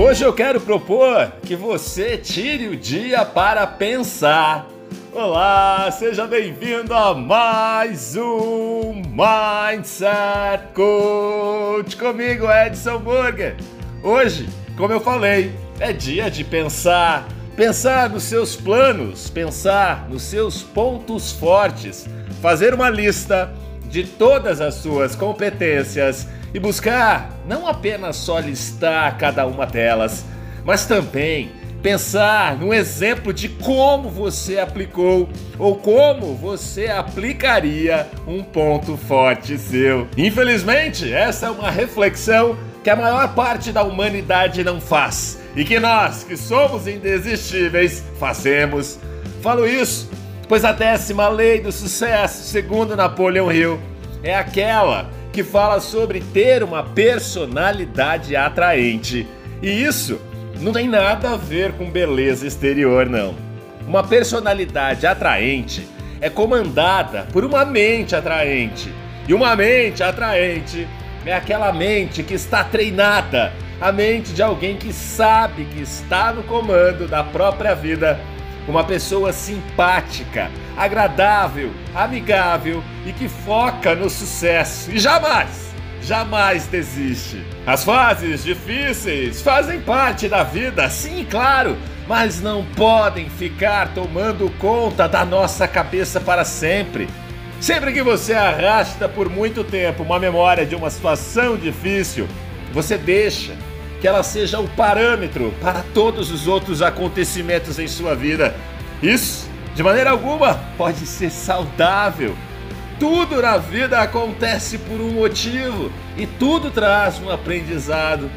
Hoje 0.00 0.24
eu 0.24 0.32
quero 0.32 0.60
propor 0.60 1.32
que 1.42 1.56
você 1.56 2.16
tire 2.16 2.68
o 2.68 2.76
dia 2.76 3.24
para 3.24 3.66
pensar. 3.66 4.68
Olá, 5.12 5.90
seja 5.90 6.24
bem-vindo 6.24 6.94
a 6.94 7.16
mais 7.16 8.14
um 8.14 9.02
Mindset 9.08 10.72
Coach 10.72 11.96
comigo, 11.96 12.46
Edson 12.48 13.00
Burger. 13.00 13.56
Hoje, 14.00 14.48
como 14.76 14.92
eu 14.92 15.00
falei, 15.00 15.52
é 15.80 15.92
dia 15.92 16.30
de 16.30 16.44
pensar, 16.44 17.26
pensar 17.56 18.08
nos 18.08 18.22
seus 18.22 18.54
planos, 18.54 19.28
pensar 19.28 20.08
nos 20.08 20.22
seus 20.22 20.62
pontos 20.62 21.32
fortes, 21.32 22.06
fazer 22.40 22.72
uma 22.72 22.88
lista 22.88 23.52
de 23.88 24.04
todas 24.04 24.60
as 24.60 24.74
suas 24.74 25.14
competências 25.14 26.28
e 26.52 26.58
buscar 26.58 27.30
não 27.46 27.66
apenas 27.66 28.16
só 28.16 28.38
listar 28.38 29.16
cada 29.18 29.46
uma 29.46 29.66
delas, 29.66 30.24
mas 30.64 30.86
também 30.86 31.50
pensar 31.82 32.56
num 32.56 32.74
exemplo 32.74 33.32
de 33.32 33.48
como 33.48 34.10
você 34.10 34.58
aplicou 34.58 35.28
ou 35.58 35.76
como 35.76 36.34
você 36.34 36.88
aplicaria 36.88 38.06
um 38.26 38.42
ponto 38.42 38.96
forte 38.96 39.56
seu. 39.56 40.08
Infelizmente, 40.16 41.12
essa 41.12 41.46
é 41.46 41.50
uma 41.50 41.70
reflexão 41.70 42.58
que 42.82 42.90
a 42.90 42.96
maior 42.96 43.34
parte 43.34 43.70
da 43.72 43.82
humanidade 43.82 44.64
não 44.64 44.80
faz 44.80 45.38
e 45.54 45.64
que 45.64 45.78
nós, 45.78 46.24
que 46.24 46.36
somos 46.36 46.86
indesistíveis, 46.86 48.02
fazemos. 48.18 48.98
Falo 49.40 49.66
isso 49.66 50.08
pois 50.48 50.64
a 50.64 50.72
décima 50.72 51.28
lei 51.28 51.60
do 51.60 51.70
sucesso, 51.70 52.42
segundo 52.42 52.96
Napoleão 52.96 53.52
Hill, 53.52 53.78
é 54.22 54.34
aquela 54.34 55.10
que 55.30 55.44
fala 55.44 55.78
sobre 55.78 56.20
ter 56.20 56.62
uma 56.62 56.82
personalidade 56.82 58.34
atraente. 58.34 59.28
E 59.62 59.84
isso 59.84 60.18
não 60.60 60.72
tem 60.72 60.88
nada 60.88 61.32
a 61.32 61.36
ver 61.36 61.72
com 61.72 61.90
beleza 61.90 62.46
exterior, 62.46 63.06
não. 63.06 63.34
Uma 63.86 64.02
personalidade 64.02 65.06
atraente 65.06 65.86
é 66.20 66.30
comandada 66.30 67.26
por 67.32 67.44
uma 67.44 67.64
mente 67.64 68.16
atraente. 68.16 68.92
E 69.28 69.34
uma 69.34 69.54
mente 69.54 70.02
atraente 70.02 70.88
é 71.26 71.34
aquela 71.34 71.72
mente 71.72 72.22
que 72.22 72.34
está 72.34 72.64
treinada, 72.64 73.52
a 73.80 73.92
mente 73.92 74.32
de 74.32 74.42
alguém 74.42 74.76
que 74.76 74.92
sabe 74.92 75.66
que 75.66 75.82
está 75.82 76.32
no 76.32 76.42
comando 76.42 77.06
da 77.06 77.22
própria 77.22 77.74
vida 77.74 78.18
uma 78.68 78.84
pessoa 78.84 79.32
simpática, 79.32 80.50
agradável, 80.76 81.72
amigável 81.94 82.84
e 83.06 83.12
que 83.12 83.28
foca 83.28 83.94
no 83.94 84.10
sucesso 84.10 84.90
e 84.90 84.98
jamais, 84.98 85.72
jamais 86.02 86.66
desiste. 86.66 87.42
As 87.66 87.82
fases 87.82 88.44
difíceis 88.44 89.40
fazem 89.40 89.80
parte 89.80 90.28
da 90.28 90.42
vida, 90.42 90.88
sim, 90.90 91.26
claro, 91.28 91.78
mas 92.06 92.40
não 92.40 92.64
podem 92.76 93.30
ficar 93.30 93.94
tomando 93.94 94.50
conta 94.58 95.08
da 95.08 95.24
nossa 95.24 95.66
cabeça 95.66 96.20
para 96.20 96.44
sempre. 96.44 97.08
Sempre 97.60 97.92
que 97.92 98.02
você 98.02 98.34
arrasta 98.34 99.08
por 99.08 99.28
muito 99.28 99.64
tempo 99.64 100.02
uma 100.02 100.18
memória 100.18 100.64
de 100.64 100.76
uma 100.76 100.90
situação 100.90 101.56
difícil, 101.56 102.28
você 102.72 102.96
deixa 102.96 103.54
que 104.00 104.06
ela 104.06 104.22
seja 104.22 104.60
o 104.60 104.68
parâmetro 104.68 105.52
para 105.60 105.84
todos 105.94 106.30
os 106.30 106.46
outros 106.46 106.82
acontecimentos 106.82 107.78
em 107.78 107.88
sua 107.88 108.14
vida. 108.14 108.54
Isso, 109.02 109.48
de 109.74 109.82
maneira 109.82 110.10
alguma, 110.10 110.54
pode 110.76 111.06
ser 111.06 111.30
saudável. 111.30 112.36
Tudo 112.98 113.40
na 113.40 113.58
vida 113.58 114.00
acontece 114.00 114.78
por 114.78 115.00
um 115.00 115.12
motivo 115.12 115.90
e 116.16 116.26
tudo 116.26 116.70
traz 116.70 117.20
um 117.20 117.30
aprendizado. 117.30 118.30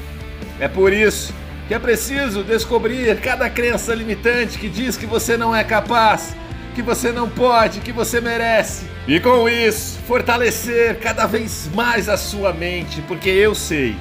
É 0.60 0.68
por 0.68 0.94
isso 0.94 1.34
que 1.68 1.74
é 1.74 1.80
preciso 1.80 2.44
descobrir 2.44 3.20
cada 3.22 3.50
crença 3.50 3.96
limitante 3.96 4.58
que 4.58 4.70
diz 4.70 4.98
que 4.98 5.06
você 5.06 5.38
não 5.38 5.56
é 5.56 5.64
capaz, 5.64 6.36
que 6.76 6.82
você 6.82 7.12
não 7.12 7.30
pode, 7.30 7.80
que 7.80 7.92
você 7.92 8.22
merece. 8.22 8.86
E 9.08 9.20
com 9.20 9.50
isso, 9.50 10.00
fortalecer 10.08 11.00
cada 11.00 11.26
vez 11.26 11.70
mais 11.74 12.08
a 12.08 12.18
sua 12.18 12.54
mente, 12.54 13.02
porque 13.08 13.30
eu 13.30 13.56
sei 13.56 13.96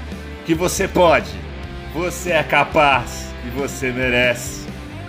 que 0.45 0.55
você 0.55 0.87
pode 0.87 1.40
você 1.93 2.33
é 2.33 2.43
capaz 2.43 3.33
e 3.45 3.51
você 3.51 3.91
merece. 3.91 4.67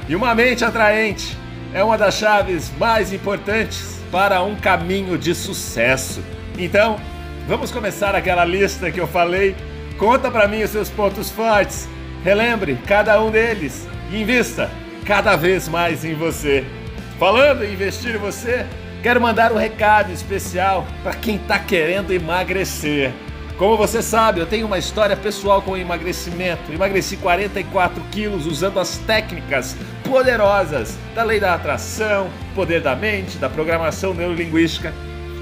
E 0.07 0.15
uma 0.15 0.33
mente 0.33 0.65
atraente 0.65 1.37
é 1.73 1.83
uma 1.83 1.97
das 1.97 2.15
chaves 2.15 2.71
mais 2.77 3.13
importantes 3.13 3.99
para 4.11 4.41
um 4.43 4.55
caminho 4.55 5.17
de 5.17 5.33
sucesso. 5.33 6.21
Então, 6.57 6.99
vamos 7.47 7.71
começar 7.71 8.15
aquela 8.15 8.43
lista 8.43 8.91
que 8.91 8.99
eu 8.99 9.07
falei. 9.07 9.55
Conta 9.97 10.29
para 10.29 10.47
mim 10.47 10.63
os 10.63 10.71
seus 10.71 10.89
pontos 10.89 11.29
fortes. 11.29 11.87
Relembre 12.23 12.77
cada 12.85 13.21
um 13.21 13.31
deles 13.31 13.87
e 14.11 14.21
invista 14.21 14.69
cada 15.05 15.35
vez 15.35 15.67
mais 15.67 16.03
em 16.03 16.13
você. 16.13 16.65
Falando 17.17 17.63
em 17.63 17.73
investir 17.73 18.15
em 18.15 18.17
você, 18.17 18.65
quero 19.01 19.21
mandar 19.21 19.51
um 19.51 19.57
recado 19.57 20.11
especial 20.11 20.85
para 21.03 21.13
quem 21.13 21.35
está 21.35 21.59
querendo 21.59 22.11
emagrecer. 22.11 23.11
Como 23.57 23.77
você 23.77 24.01
sabe, 24.01 24.39
eu 24.39 24.45
tenho 24.45 24.65
uma 24.65 24.77
história 24.77 25.15
pessoal 25.15 25.61
com 25.61 25.77
emagrecimento. 25.77 26.71
Emagreci 26.71 27.17
44 27.17 28.01
quilos 28.11 28.45
usando 28.45 28.79
as 28.79 28.97
técnicas 28.99 29.75
poderosas 30.03 30.97
da 31.13 31.23
lei 31.23 31.39
da 31.39 31.53
atração, 31.53 32.29
poder 32.55 32.81
da 32.81 32.95
mente, 32.95 33.37
da 33.37 33.49
programação 33.49 34.13
neurolinguística 34.13 34.93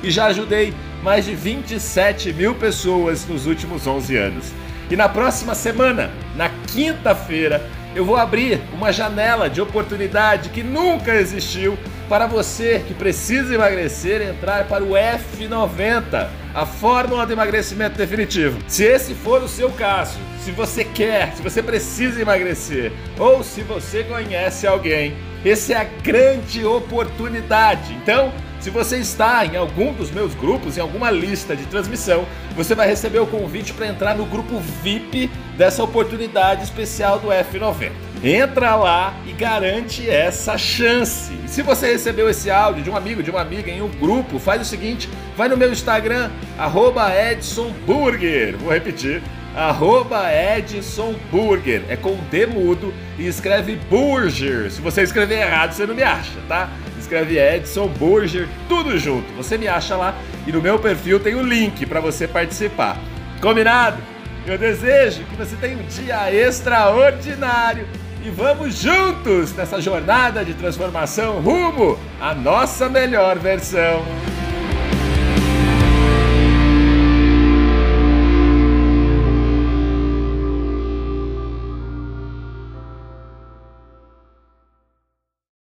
e 0.03 0.11
já 0.11 0.25
ajudei 0.27 0.73
mais 1.03 1.25
de 1.25 1.35
27 1.35 2.33
mil 2.33 2.55
pessoas 2.55 3.25
nos 3.25 3.45
últimos 3.45 3.87
11 3.87 4.17
anos. 4.17 4.53
E 4.89 4.95
na 4.95 5.07
próxima 5.07 5.55
semana, 5.55 6.11
na 6.35 6.49
quinta-feira, 6.49 7.69
eu 7.95 8.03
vou 8.05 8.15
abrir 8.15 8.61
uma 8.73 8.91
janela 8.91 9.49
de 9.49 9.61
oportunidade 9.61 10.49
que 10.49 10.63
nunca 10.63 11.13
existiu 11.15 11.77
para 12.09 12.25
você 12.25 12.83
que 12.87 12.93
precisa 12.95 13.53
emagrecer 13.53 14.19
entrar 14.19 14.67
para 14.67 14.83
o 14.83 14.93
F90, 14.93 16.27
a 16.55 16.65
fórmula 16.65 17.23
de 17.23 17.33
emagrecimento 17.33 17.95
definitivo. 17.95 18.59
Se 18.67 18.83
esse 18.83 19.13
for 19.13 19.43
o 19.43 19.47
seu 19.47 19.69
caso, 19.69 20.17
se 20.43 20.51
você 20.51 20.83
quer, 20.83 21.35
se 21.35 21.43
você 21.43 21.61
precisa 21.61 22.19
emagrecer 22.19 22.91
ou 23.19 23.43
se 23.43 23.61
você 23.61 24.03
conhece 24.03 24.65
alguém, 24.65 25.15
essa 25.45 25.73
é 25.73 25.75
a 25.77 25.83
grande 25.83 26.65
oportunidade. 26.65 27.93
Então, 27.93 28.31
se 28.59 28.69
você 28.69 28.97
está 28.97 29.45
em 29.45 29.55
algum 29.55 29.93
dos 29.93 30.11
meus 30.11 30.35
grupos, 30.35 30.77
em 30.77 30.81
alguma 30.81 31.09
lista 31.09 31.55
de 31.55 31.65
transmissão, 31.65 32.25
você 32.55 32.75
vai 32.75 32.87
receber 32.87 33.19
o 33.19 33.25
convite 33.25 33.71
para 33.71 33.87
entrar 33.87 34.15
no 34.15 34.25
grupo 34.25 34.59
VIP 34.83 35.29
dessa 35.57 35.81
oportunidade 35.81 36.63
especial 36.63 37.19
do 37.19 37.29
F90. 37.29 37.91
Entra 38.21 38.75
lá 38.75 39.13
e 39.25 39.31
garante 39.31 40.09
essa 40.09 40.57
chance. 40.57 41.31
E 41.45 41.47
se 41.47 41.61
você 41.61 41.93
recebeu 41.93 42.29
esse 42.29 42.51
áudio 42.51 42.83
de 42.83 42.89
um 42.89 42.97
amigo, 42.97 43.23
de 43.23 43.31
uma 43.31 43.39
amiga 43.39 43.71
em 43.71 43.81
um 43.81 43.87
grupo, 43.87 44.39
faz 44.39 44.61
o 44.61 44.65
seguinte: 44.65 45.09
vai 45.37 45.47
no 45.47 45.55
meu 45.55 45.71
Instagram, 45.71 46.29
EdsonBurger. 47.31 48.57
Vou 48.57 48.73
repetir, 48.73 49.23
arroba 49.59 50.31
Edson 50.33 51.13
Burger. 51.29 51.83
É 51.89 51.97
com 51.97 52.15
D 52.31 52.45
mudo 52.45 52.93
e 53.17 53.27
escreve 53.27 53.75
Burger. 53.89 54.71
Se 54.71 54.79
você 54.79 55.01
escrever 55.01 55.39
errado, 55.39 55.73
você 55.73 55.85
não 55.85 55.93
me 55.93 56.03
acha, 56.03 56.39
tá? 56.47 56.69
Escreve 56.97 57.37
Edson 57.37 57.87
Burger, 57.87 58.47
tudo 58.69 58.97
junto. 58.97 59.31
Você 59.33 59.57
me 59.57 59.67
acha 59.67 59.97
lá 59.97 60.15
e 60.47 60.51
no 60.51 60.61
meu 60.61 60.79
perfil 60.79 61.19
tem 61.19 61.35
o 61.35 61.43
link 61.43 61.85
para 61.85 61.99
você 61.99 62.27
participar. 62.27 62.97
Combinado? 63.41 63.97
Eu 64.47 64.57
desejo 64.57 65.23
que 65.25 65.35
você 65.35 65.55
tenha 65.57 65.77
um 65.77 65.85
dia 65.87 66.33
extraordinário 66.33 67.85
e 68.23 68.29
vamos 68.29 68.75
juntos 68.75 69.53
nessa 69.53 69.81
jornada 69.81 70.43
de 70.43 70.53
transformação 70.53 71.39
rumo 71.41 71.99
à 72.19 72.33
nossa 72.33 72.87
melhor 72.87 73.37
versão. 73.37 74.03